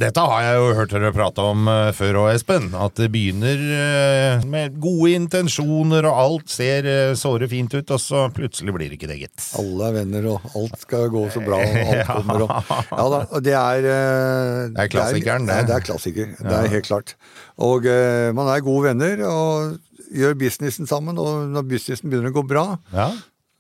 [0.01, 2.71] Dette har jeg jo hørt dere prate om eh, før òg, Espen.
[2.73, 8.01] At det begynner eh, med gode intensjoner, og alt ser uh, såre fint ut, og
[8.01, 9.45] så plutselig blir det ikke det, gitt.
[9.61, 13.21] Alle er venner, og alt skal gå så bra, og alt kommer og Ja da,
[13.29, 15.59] og det er eh, Det er klassikeren, det.
[15.59, 17.15] Er, det er klassiker, det er helt klart.
[17.61, 19.77] Og eh, man er gode venner, og
[20.17, 23.11] gjør businessen sammen, og når businessen begynner å gå bra, Ja.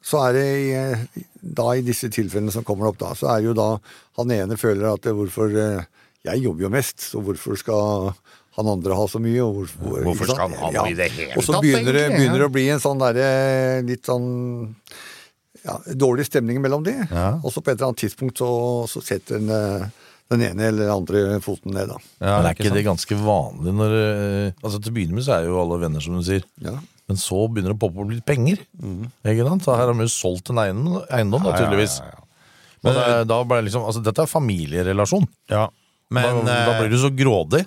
[0.00, 1.24] så er det i, eh,
[1.60, 3.74] da i disse tilfellene som kommer opp da, så er det jo da
[4.16, 5.84] han ene føler at det, hvorfor eh,
[6.28, 8.10] Jeg jobber jo mest, så hvorfor skal
[8.58, 9.40] han andre ha så mye?
[9.44, 12.04] Og hvorfor, Hvorfor skal han ha noe i det hele Og så tatt, begynner det,
[12.12, 13.30] begynner det å bli en sånn derre
[13.88, 14.28] litt sånn
[15.64, 16.94] ja, dårlig stemning mellom de.
[17.10, 17.34] Ja.
[17.44, 18.50] Og så på et eller annet tidspunkt så,
[18.88, 21.98] så setter den, eh, den ene eller den andre foten ned, da.
[22.20, 25.36] Ja, Men er ikke det ganske vanlig når eh, Altså Til å begynne med så
[25.36, 26.44] er jo alle venner, som du sier.
[26.64, 26.76] Ja.
[27.10, 28.60] Men så begynner det å poppe opp litt penger.
[29.26, 29.64] Ikke sant?
[29.66, 31.98] Så her har vi jo solgt en eiendom, da, Ja, ja, tydeligvis.
[32.04, 32.26] ja, ja.
[32.80, 35.26] Men Men da ble det liksom, altså Dette er familierelasjon.
[35.52, 35.66] Ja,
[36.10, 37.64] men da, da eh, blir du så grådig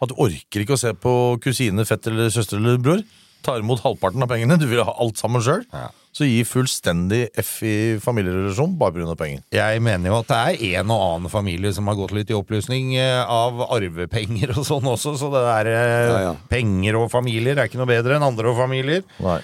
[0.00, 1.14] at du orker ikke å se på
[1.44, 3.02] kusine, fett eller søster eller bror.
[3.44, 4.56] Tar imot halvparten av pengene.
[4.60, 5.62] Du vil ha alt sammen sjøl.
[5.72, 5.88] Ja.
[6.12, 9.14] Så gi fullstendig F i familierelasjon bare pga.
[9.16, 9.42] penger.
[9.54, 12.36] jeg mener jo at det er en og annen familie som har gått litt i
[12.36, 16.34] oppløsning eh, av arvepenger og sånn også, så det der eh, Ja, ja.
[16.50, 19.04] penger og familier er ikke noe bedre enn andre og familier.
[19.22, 19.38] Nei.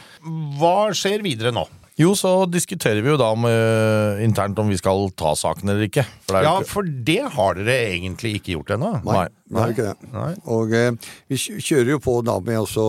[0.59, 1.68] Hva skjer videre nå?
[1.96, 5.87] Jo, så diskuterer vi jo da om, uh, internt om vi skal ta saken eller
[5.88, 6.04] ikke.
[6.26, 8.90] For det er Ja, ikke for det har dere egentlig ikke gjort ennå.
[9.06, 9.28] Nei, Nei.
[9.56, 9.70] Nei.
[9.72, 10.11] ikke det.
[10.12, 10.32] Nei.
[10.59, 12.87] Og uh, vi kjører jo på da med å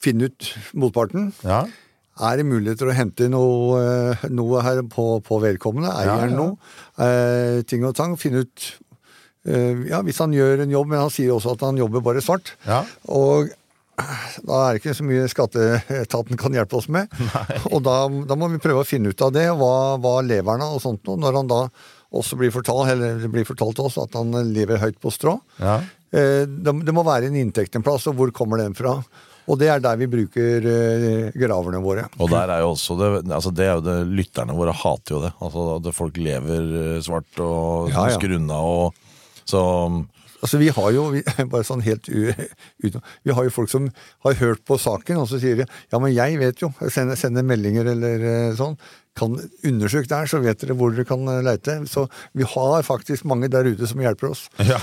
[0.00, 0.48] finne ut
[0.80, 1.28] motparten.
[1.44, 1.66] Ja.
[2.18, 3.78] Er det muligheter å hente noe,
[4.16, 5.92] uh, noe her på, på vedkommende?
[6.00, 6.40] Eieren Ja, ja.
[6.40, 6.56] noe?
[7.04, 8.16] Eh, ting og tang.
[8.18, 8.64] Finne ut
[9.46, 12.24] eh, Ja, hvis han gjør en jobb, men han sier også at han jobber bare
[12.24, 12.56] svart.
[12.66, 12.80] Ja.
[13.12, 13.52] Og
[14.46, 17.10] da er det ikke så mye skatteetaten kan hjelpe oss med.
[17.72, 17.96] Og da,
[18.30, 20.82] da må vi prøve å finne ut av det, hva, hva lever han av og
[20.84, 21.18] sånt noe.
[21.20, 21.62] Når han da
[22.18, 25.34] også blir fortalt, eller det blir fortalt til oss at han lever høyt på strå.
[25.60, 25.80] Ja.
[26.14, 28.94] Eh, det, det må være en inntekt en plass, og hvor kommer den fra?
[29.48, 32.04] Og det er der vi bruker eh, graverne våre.
[32.20, 35.20] Og der er jo også det, altså det er jo det, Lytterne våre hater jo
[35.24, 35.30] det.
[35.40, 38.18] Altså At folk lever eh, svart og Ja, ja.
[38.18, 38.98] skrunna og
[39.48, 39.62] Så
[40.42, 41.22] Altså Vi har jo vi,
[41.52, 42.28] bare sånn helt u,
[42.84, 43.88] uten, Vi har jo folk som
[44.26, 46.72] har hørt på saken, og så sier de ja, men jeg vet jo.
[46.80, 48.76] Jeg sender, sender meldinger eller eh, sånn.
[49.18, 49.32] Kan
[49.66, 51.74] Undersøk der, så vet dere hvor dere kan eh, leite.
[51.90, 52.04] Så
[52.38, 54.44] vi har faktisk mange der ute som hjelper oss.
[54.62, 54.78] Ja,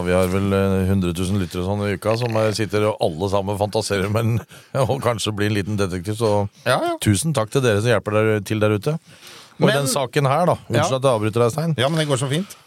[0.06, 3.30] vi har vel eh, 100 000 lyttere sånn i uka som eh, sitter og alle
[3.30, 4.40] sammen fantaserer men
[4.82, 6.18] og kanskje blir en liten detektiv.
[6.18, 6.32] Så
[6.66, 6.94] Ja, ja.
[7.04, 8.98] tusen takk til dere som hjelper der, til der ute.
[9.58, 10.58] Og Men- den saken her, da.
[10.66, 10.96] Unnskyld Ja.
[10.98, 11.72] at jeg avbryter deg, Stein.
[11.78, 12.58] ja, men det går så fint.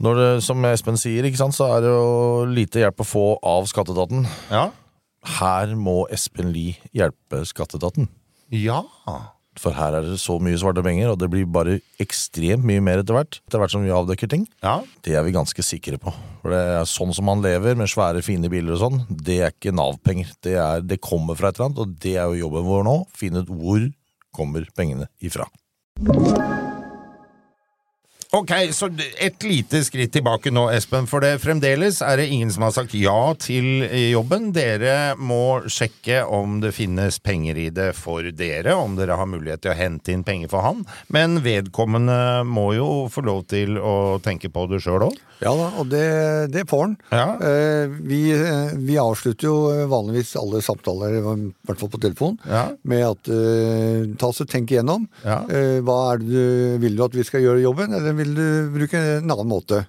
[0.00, 3.26] Når det, som Espen sier, ikke sant, så er det jo lite hjelp å få
[3.44, 4.24] av skatteetaten.
[4.48, 4.70] Ja.
[5.40, 8.08] Her må Espen Lie hjelpe skatteetaten.
[8.54, 8.80] Ja.
[9.60, 13.02] For her er det så mye svarte penger, og det blir bare ekstremt mye mer
[13.02, 13.42] etter hvert.
[13.44, 14.46] Etter hvert som vi avdekker ting.
[14.64, 14.78] Ja.
[15.04, 16.14] Det er vi ganske sikre på.
[16.40, 19.52] For det er sånn som man lever, med svære, fine biler og sånn, det er
[19.52, 20.32] ikke Nav-penger.
[20.40, 20.56] Det,
[20.88, 22.98] det kommer fra et eller annet, og det er jo jobben vår nå.
[23.20, 23.84] Finne ut hvor
[24.32, 25.50] kommer pengene ifra.
[28.30, 28.86] Ok, så
[29.18, 31.08] et lite skritt tilbake nå, Espen.
[31.10, 34.52] For det fremdeles er det ingen som har sagt ja til jobben.
[34.54, 39.64] Dere må sjekke om det finnes penger i det for dere, om dere har mulighet
[39.64, 40.84] til å hente inn penger for han.
[41.10, 45.18] Men vedkommende må jo få lov til å tenke på det sjøl òg.
[45.40, 46.04] Ja da, og det,
[46.52, 46.94] det får han.
[47.10, 47.26] Ja.
[47.40, 52.66] Eh, vi, eh, vi avslutter jo vanligvis alle samtaler, i hvert fall på telefon, Ja.
[52.84, 53.34] med at
[54.20, 55.08] ta oss og tenk igjennom.
[55.24, 55.40] Ja.
[55.50, 58.46] Eh, hva er det du, vil du at vi skal gjøre jobben, eller vil du
[58.76, 59.84] bruke en annen måte?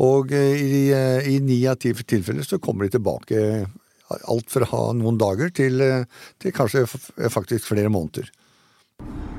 [0.00, 3.66] Og eh, i, eh, i ni av ti tilfeller så kommer de tilbake
[4.14, 6.86] alt fra noen dager til, eh, til kanskje
[7.30, 8.30] faktisk flere måneder.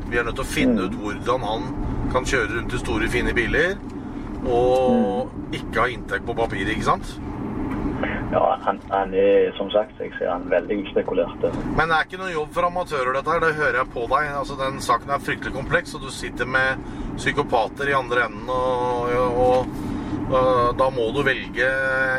[0.10, 1.70] Vi er nødt til å finne ut hvordan han
[2.14, 3.76] kan kjøre rundt i store, fine biler
[4.46, 7.16] og ikke ha inntekt på papiret, ikke sant?
[8.36, 11.46] Ja, han, han er som sagt, jeg ser han veldig spekulert.
[11.78, 13.44] Men det er ikke noe jobb for amatører, dette her.
[13.44, 14.32] Det hører jeg på deg.
[14.42, 16.84] Altså, Den saken er fryktelig kompleks, og du sitter med
[17.20, 19.14] psykopater i andre enden, og,
[19.46, 19.78] og,
[20.26, 21.70] og da må du velge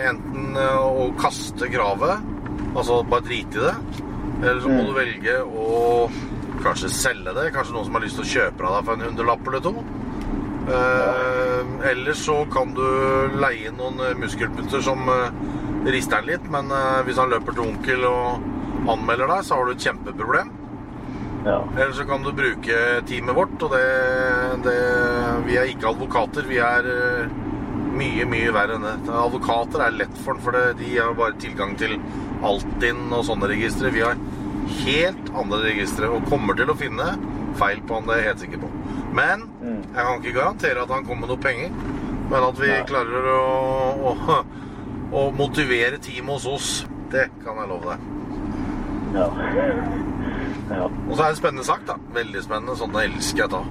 [0.09, 2.25] enten å kaste gravet,
[2.77, 3.77] altså bare drite i det,
[4.43, 5.77] eller så må du velge å
[6.65, 7.51] kanskje selge det.
[7.55, 9.75] Kanskje noen som har lyst til å kjøpe av deg for en hundrelapp eller to.
[10.67, 12.87] Eh, eller så kan du
[13.39, 17.55] leie inn noen muskelpunter muskelputter som eh, rister den litt, men eh, hvis han løper
[17.55, 20.51] til onkel og anmelder deg, så har du et kjempeproblem.
[21.47, 21.65] Ja.
[21.77, 23.83] Eller så kan du bruke teamet vårt, og det,
[24.65, 24.79] det
[25.47, 27.37] Vi er ikke advokater, vi er eh,
[27.97, 28.97] mye, mye verre enn det.
[29.15, 31.95] Advokater er lett for den, for det, de har bare tilgang til
[32.47, 33.95] Altinn og sånne registre.
[33.95, 34.19] Vi har
[34.83, 37.13] helt andre registre og kommer til å finne
[37.57, 38.73] feil på han, det er jeg helt sikker på.
[39.17, 41.79] Men jeg kan ikke garantere at han kommer med noe penger.
[42.27, 43.39] Men at vi klarer å,
[44.11, 44.43] å,
[45.15, 46.75] å motivere teamet hos oss,
[47.15, 48.13] det kan jeg love deg.
[49.15, 49.31] Ja.
[50.71, 50.87] Ja.
[50.87, 51.99] Og så er det en spennende sak, da.
[52.17, 52.77] Veldig spennende.
[52.79, 53.63] Sånn elsker jeg å ta.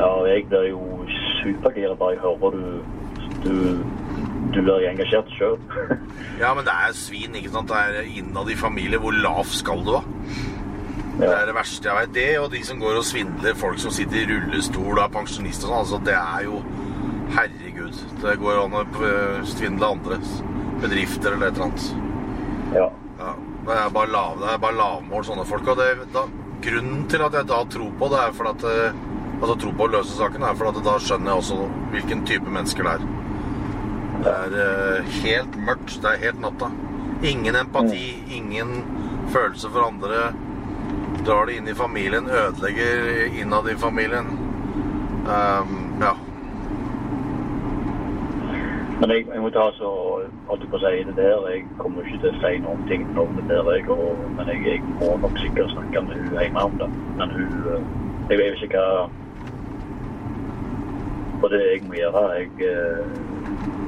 [0.00, 0.84] Ja, jeg blir jo
[1.40, 2.62] supergira bare jeg hører du,
[3.44, 3.54] du,
[4.54, 5.58] du blir engasjert sjøl.
[6.40, 7.68] Ja, men det er svin, ikke sant.
[7.68, 9.00] Det er innad i familie.
[9.02, 10.04] Hvor lav skal du, da?
[11.20, 12.14] Det er det verste jeg vet.
[12.16, 15.68] Det og de som går og svindler folk som sitter i rullestol og er pensjonister
[15.68, 15.82] og sånn.
[15.82, 16.62] Altså, det er jo
[17.30, 17.98] Herregud.
[18.22, 20.16] Det går an å øh, svindle andre
[20.80, 22.09] bedrifter eller et eller annet.
[23.66, 25.68] Det er bare, lav, det bare lavmål, sånne folk.
[25.68, 26.24] Og det, da,
[26.64, 29.06] grunnen til at jeg da tror på det, er for at eh,
[29.40, 32.50] Altså tror på å løse saken, er for at da skjønner jeg også hvilken type
[32.52, 33.04] mennesker det er.
[34.20, 34.56] Det er
[35.00, 35.94] uh, helt mørkt.
[36.02, 36.68] Det er helt natta.
[37.24, 38.04] Ingen empati,
[38.36, 38.74] ingen
[39.32, 40.26] følelse for andre.
[41.24, 44.28] Drar det inn i familien, ødelegger innad i familien.
[45.24, 45.72] Um,
[46.04, 46.12] ja.
[49.00, 49.90] Men jeg, jeg må ta så
[50.50, 51.46] holdt på å si det der.
[51.48, 53.70] Jeg kommer ikke til å si noen ting om det der.
[53.78, 56.88] Jeg, og, men jeg, jeg må nok sikkert snakke med hun hjemme om det.
[57.20, 57.86] Men hun eh,
[58.30, 59.08] Jeg vet ikke hva
[61.40, 63.14] Og det jeg må gjøre Jeg eh,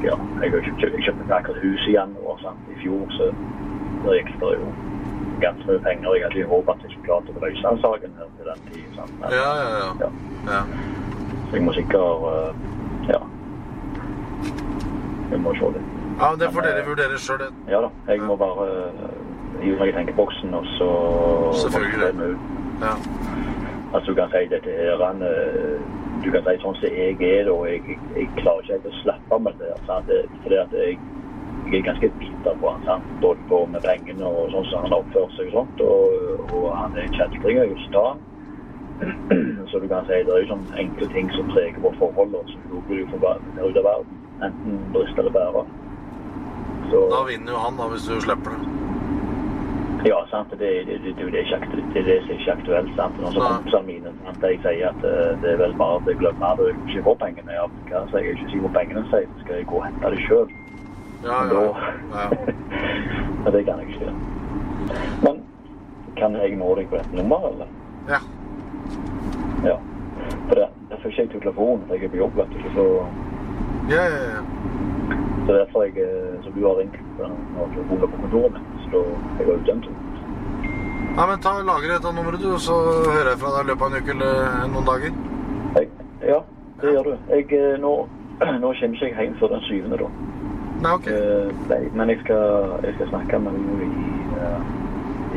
[0.03, 2.41] ja, jeg kjøpte akkurat hus i januar.
[2.43, 2.65] Sant?
[2.73, 3.29] I fjor så
[4.03, 4.71] der gikk det jo
[5.45, 6.17] ganske mye penger.
[6.17, 8.89] Jeg hadde håpet at jeg skulle klare å løse saken her til den tid.
[8.97, 9.15] Sant?
[9.21, 9.93] Men, Ja, ja, ja.
[10.01, 10.11] ja.
[10.49, 10.65] ja.
[11.45, 12.67] Så jeg må sikkert eh,
[13.13, 13.23] Ja.
[15.33, 15.83] Jeg må se det.
[16.21, 17.51] ja men det får dere vurdere sjøl, det.
[17.73, 17.89] Ja da.
[18.09, 19.15] Jeg må bare eh,
[19.63, 20.89] hive meg i tenkeboksen, og så
[21.63, 22.37] Selvfølgelig.
[22.83, 22.95] Ja.
[23.95, 25.79] Altså, du kan si dette her han, eh,
[26.25, 29.35] Du kan si sånn som jeg er, og jeg, jeg, klarer ikke helt å slappe
[29.35, 29.73] av med det.
[29.89, 30.13] Sant?
[30.43, 30.99] Fordi at jeg,
[31.71, 33.09] jeg er ganske bitter på han, sant?
[33.25, 35.83] både på med pengene og sånn som han oppfører seg og sånt.
[35.89, 38.23] Og, og han er kjeltring, og han.
[39.71, 42.53] Så du kan si det er jo sånn enkle ting som preger vårt forhold, og
[42.53, 44.21] som jo vil jo få ut av verden.
[44.43, 45.65] Enten bryst eller bære.
[46.91, 48.71] Så, Da vinner jo han, da, hvis du slipper det.
[50.05, 50.51] Ja, sant.
[50.51, 52.91] Det, det, det, det, er ikke aktuelt, det er det som er ikke aktuelt.
[52.97, 53.21] sant.
[53.21, 54.47] Når så kompisene mine sant?
[54.51, 57.17] Jeg sier at eh, det er vel bare at jeg glemmer det, jeg ikke får
[57.23, 57.57] pengene.
[57.59, 60.13] Ja, hva sier jeg ikke si hvor pengene sier, så skal jeg gå og hente
[60.17, 60.53] det sjøl.
[61.23, 61.65] Ja, ja.
[62.19, 62.27] ja.
[63.45, 64.19] Men det kan jeg ikke gjøre.
[65.23, 65.43] Men
[66.19, 67.75] kan jeg nå deg på et nummer, eller?
[68.11, 68.23] ja.
[69.63, 69.79] Ja.
[70.49, 70.67] For det,
[71.03, 72.59] får ikke jeg til telefonen, jeg er på jobb, vet du.
[72.75, 72.85] Så,
[73.91, 74.43] Ja, ja, ja.
[75.47, 76.07] så derfor jeg,
[76.43, 78.89] som så du har ringt når du er på kontoret mitt.
[78.91, 79.05] Så
[79.39, 80.13] jeg har jo dømt henne.
[81.17, 83.91] Nei, men ta Lagre dette nummeret, du, så hører jeg fra deg i løpet av
[83.93, 85.17] en uke eller noen dager.
[85.77, 85.89] Jeg,
[86.25, 86.39] ja,
[86.81, 87.13] det gjør du.
[87.35, 87.91] Jeg, eh, nå,
[88.63, 90.09] nå kommer ikke jeg hjem før den syvende, da.
[90.83, 91.11] Nei, ok.
[91.13, 94.15] Eh, nei, men jeg skal, jeg skal snakke med henne i,
[94.47, 94.73] eh,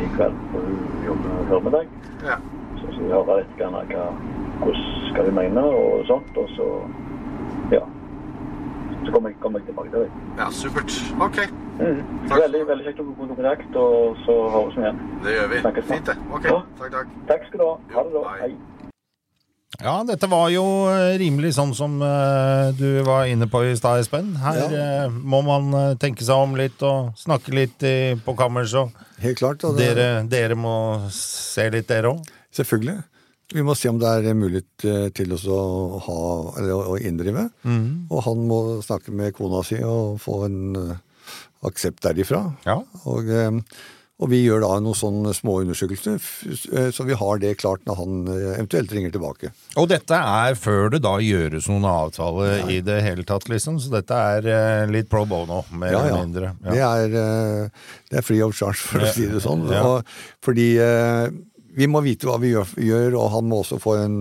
[0.06, 1.92] i kveld, for hun jobber formiddag.
[2.30, 2.40] Ja.
[2.80, 4.08] Så skal vi høre litt grann hva,
[4.62, 6.70] hvordan skal hun mene og sånt, og så,
[7.76, 7.84] ja.
[9.06, 10.12] Så kommer jeg, kommer jeg tilbake til deg.
[10.42, 10.92] ja, supert.
[11.22, 11.38] Ok,
[11.76, 11.98] Mm.
[12.30, 12.40] Takk.
[12.40, 15.00] Veldig, veldig kjekt å få kontakt, og så høres vi igjen.
[15.26, 15.58] det gjør vi.
[15.60, 15.86] Snakkes.
[15.90, 16.16] Fint, det.
[16.32, 16.62] Ok, Ja.
[16.80, 17.08] takk, takk.
[17.28, 17.74] Takk skal du ha.
[17.96, 18.22] Ha det da.
[18.40, 18.52] hei.
[19.84, 24.00] Ja, dette var jo eh, rimelig sånn som uh, du var inne på i stad,
[24.00, 24.30] Espen.
[24.40, 25.08] Her Ja.
[25.08, 28.72] uh, må man uh, tenke seg om litt og snakke litt i, på kammers.
[28.80, 29.66] Og Helt klart.
[29.68, 32.24] Og det, dere, dere må se litt, dere òg.
[32.56, 33.04] Selvfølgelig.
[33.54, 36.20] Vi må se om det er mulighet eh, til å ha,
[36.58, 37.50] eller å- inndrive.
[37.64, 38.08] Mm.
[38.10, 40.96] Og han må snakke med kona si og få en eh,
[41.66, 42.42] aksept derifra.
[42.66, 42.80] Ja.
[43.06, 43.60] Og, eh,
[44.16, 46.18] og vi gjør da noen sånne små undersøkelser,
[46.96, 48.14] så vi har det klart når han
[48.56, 49.50] eventuelt ringer tilbake.
[49.76, 53.76] Og dette er før det da gjøres noen avtale i det hele tatt, liksom.
[53.84, 56.22] Så dette er litt pro bono, mer Ja, eller ja.
[56.24, 56.54] mindre.
[56.64, 57.70] Det, er,
[58.10, 59.12] det er free of charge, for Ja.
[59.12, 59.68] å si det sånn.
[59.68, 59.84] Ja.
[59.84, 60.16] Og,
[60.48, 60.70] fordi
[61.76, 64.18] vi må vite hva vi gjør, og han må også få en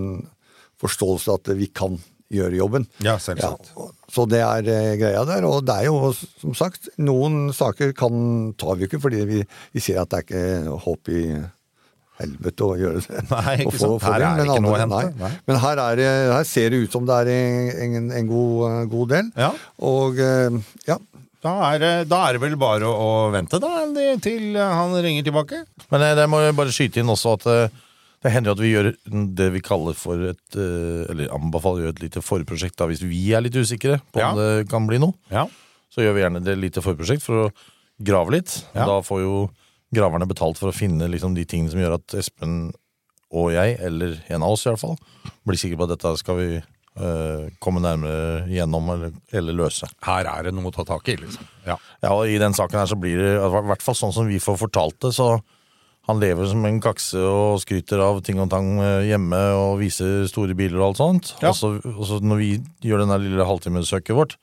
[0.81, 1.97] forståelse at vi kan
[2.33, 2.85] gjøre jobben.
[3.05, 3.69] Ja, selvsagt.
[3.77, 5.45] og- så det er eh, greia der.
[5.45, 9.79] Og det er jo, som sagt, noen saker kan, tar vi ikke fordi vi, vi
[9.83, 11.21] ser at det er ikke håp i
[12.19, 13.23] helvete å gjøre det.
[13.31, 14.05] Nei, ikke få- sant.
[14.07, 15.01] Her det, er det ikke ikke noe å hente.
[15.19, 15.31] Nei.
[15.47, 18.89] Men her, er, det- her ser det ut som det er en, en, en god,
[18.93, 19.31] god del.
[19.35, 19.49] Ja.
[19.91, 20.97] Og eh, ja,
[21.45, 23.83] Da er, det- da er det vel bare å, å vente, da,
[24.23, 25.59] til han ringer tilbake.
[25.93, 27.75] Men eh, det må jeg bare skyte inn også at eh,
[28.25, 28.87] det hender jo at vi gjør
[29.37, 33.03] det vi kaller for et eh, Eller anbefaler å gjøre et lite forprosjekt da, hvis
[33.05, 34.31] vi er litt usikre på Ja.
[34.33, 35.13] om det kan bli noe.
[35.29, 35.45] Ja.
[35.93, 37.51] Så gjør vi gjerne det lite forprosjekt for å
[38.03, 38.55] grave litt.
[38.73, 38.87] Ja.
[38.89, 39.35] Da får jo
[39.95, 42.73] graverne betalt for å finne liksom, de tingene som gjør at Espen
[43.35, 44.97] og jeg, eller en av oss i hvert fall,
[45.47, 46.65] blir sikre på at dette skal vi eh,
[47.59, 49.89] komme nærmere gjennom eller, eller løse.
[50.05, 51.43] Her er det noe å ta tak i, liksom.
[51.65, 51.75] Ja.
[51.99, 54.39] Ja, og I den saken her så blir det, i hvert fall sånn som vi
[54.39, 55.33] får fortalt det, så
[56.05, 60.27] han lever som en kakse og skryter av ting og tang eh, hjemme og viser
[60.29, 61.31] store biler og alt sånt.
[61.41, 61.49] Ja.
[61.49, 62.49] Og, så, og så når vi
[62.85, 64.37] gjør den lille halvtimesøket vårt,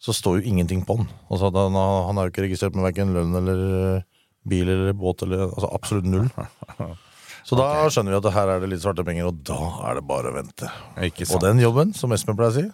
[0.00, 1.08] så står jo ingenting på den.
[1.32, 4.08] Altså, han, han er jo ikke registrert med verken lønn eller eh,
[4.48, 6.28] bil eller båt eller altså absolutt null.
[7.46, 10.06] Så da skjønner vi at her er det litt svarte penger, og da er det
[10.08, 10.68] bare å vente.
[11.06, 12.66] Ikke Og den jobben, som Espen pleier å si,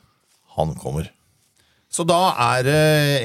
[0.56, 1.12] han kommer.
[1.96, 2.78] Så da er det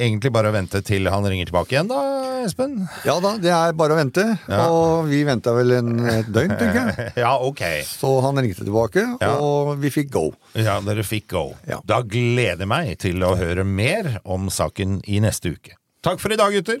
[0.04, 1.98] egentlig bare å vente til han ringer tilbake igjen, da,
[2.46, 2.76] Espen?
[3.04, 4.22] Ja da, det er bare å vente.
[4.54, 7.08] Og vi venta vel en, et døgn, tenker jeg.
[7.24, 7.60] Ja, ok.
[7.90, 9.32] Så han ringte tilbake, Ja.
[9.42, 10.24] og vi fikk go.
[10.54, 11.44] Ja, dere fikk go.
[11.68, 11.80] Ja.
[11.84, 15.76] Da gleder jeg meg til å høre mer om saken i neste uke.
[16.06, 16.80] Takk for i dag, gutter!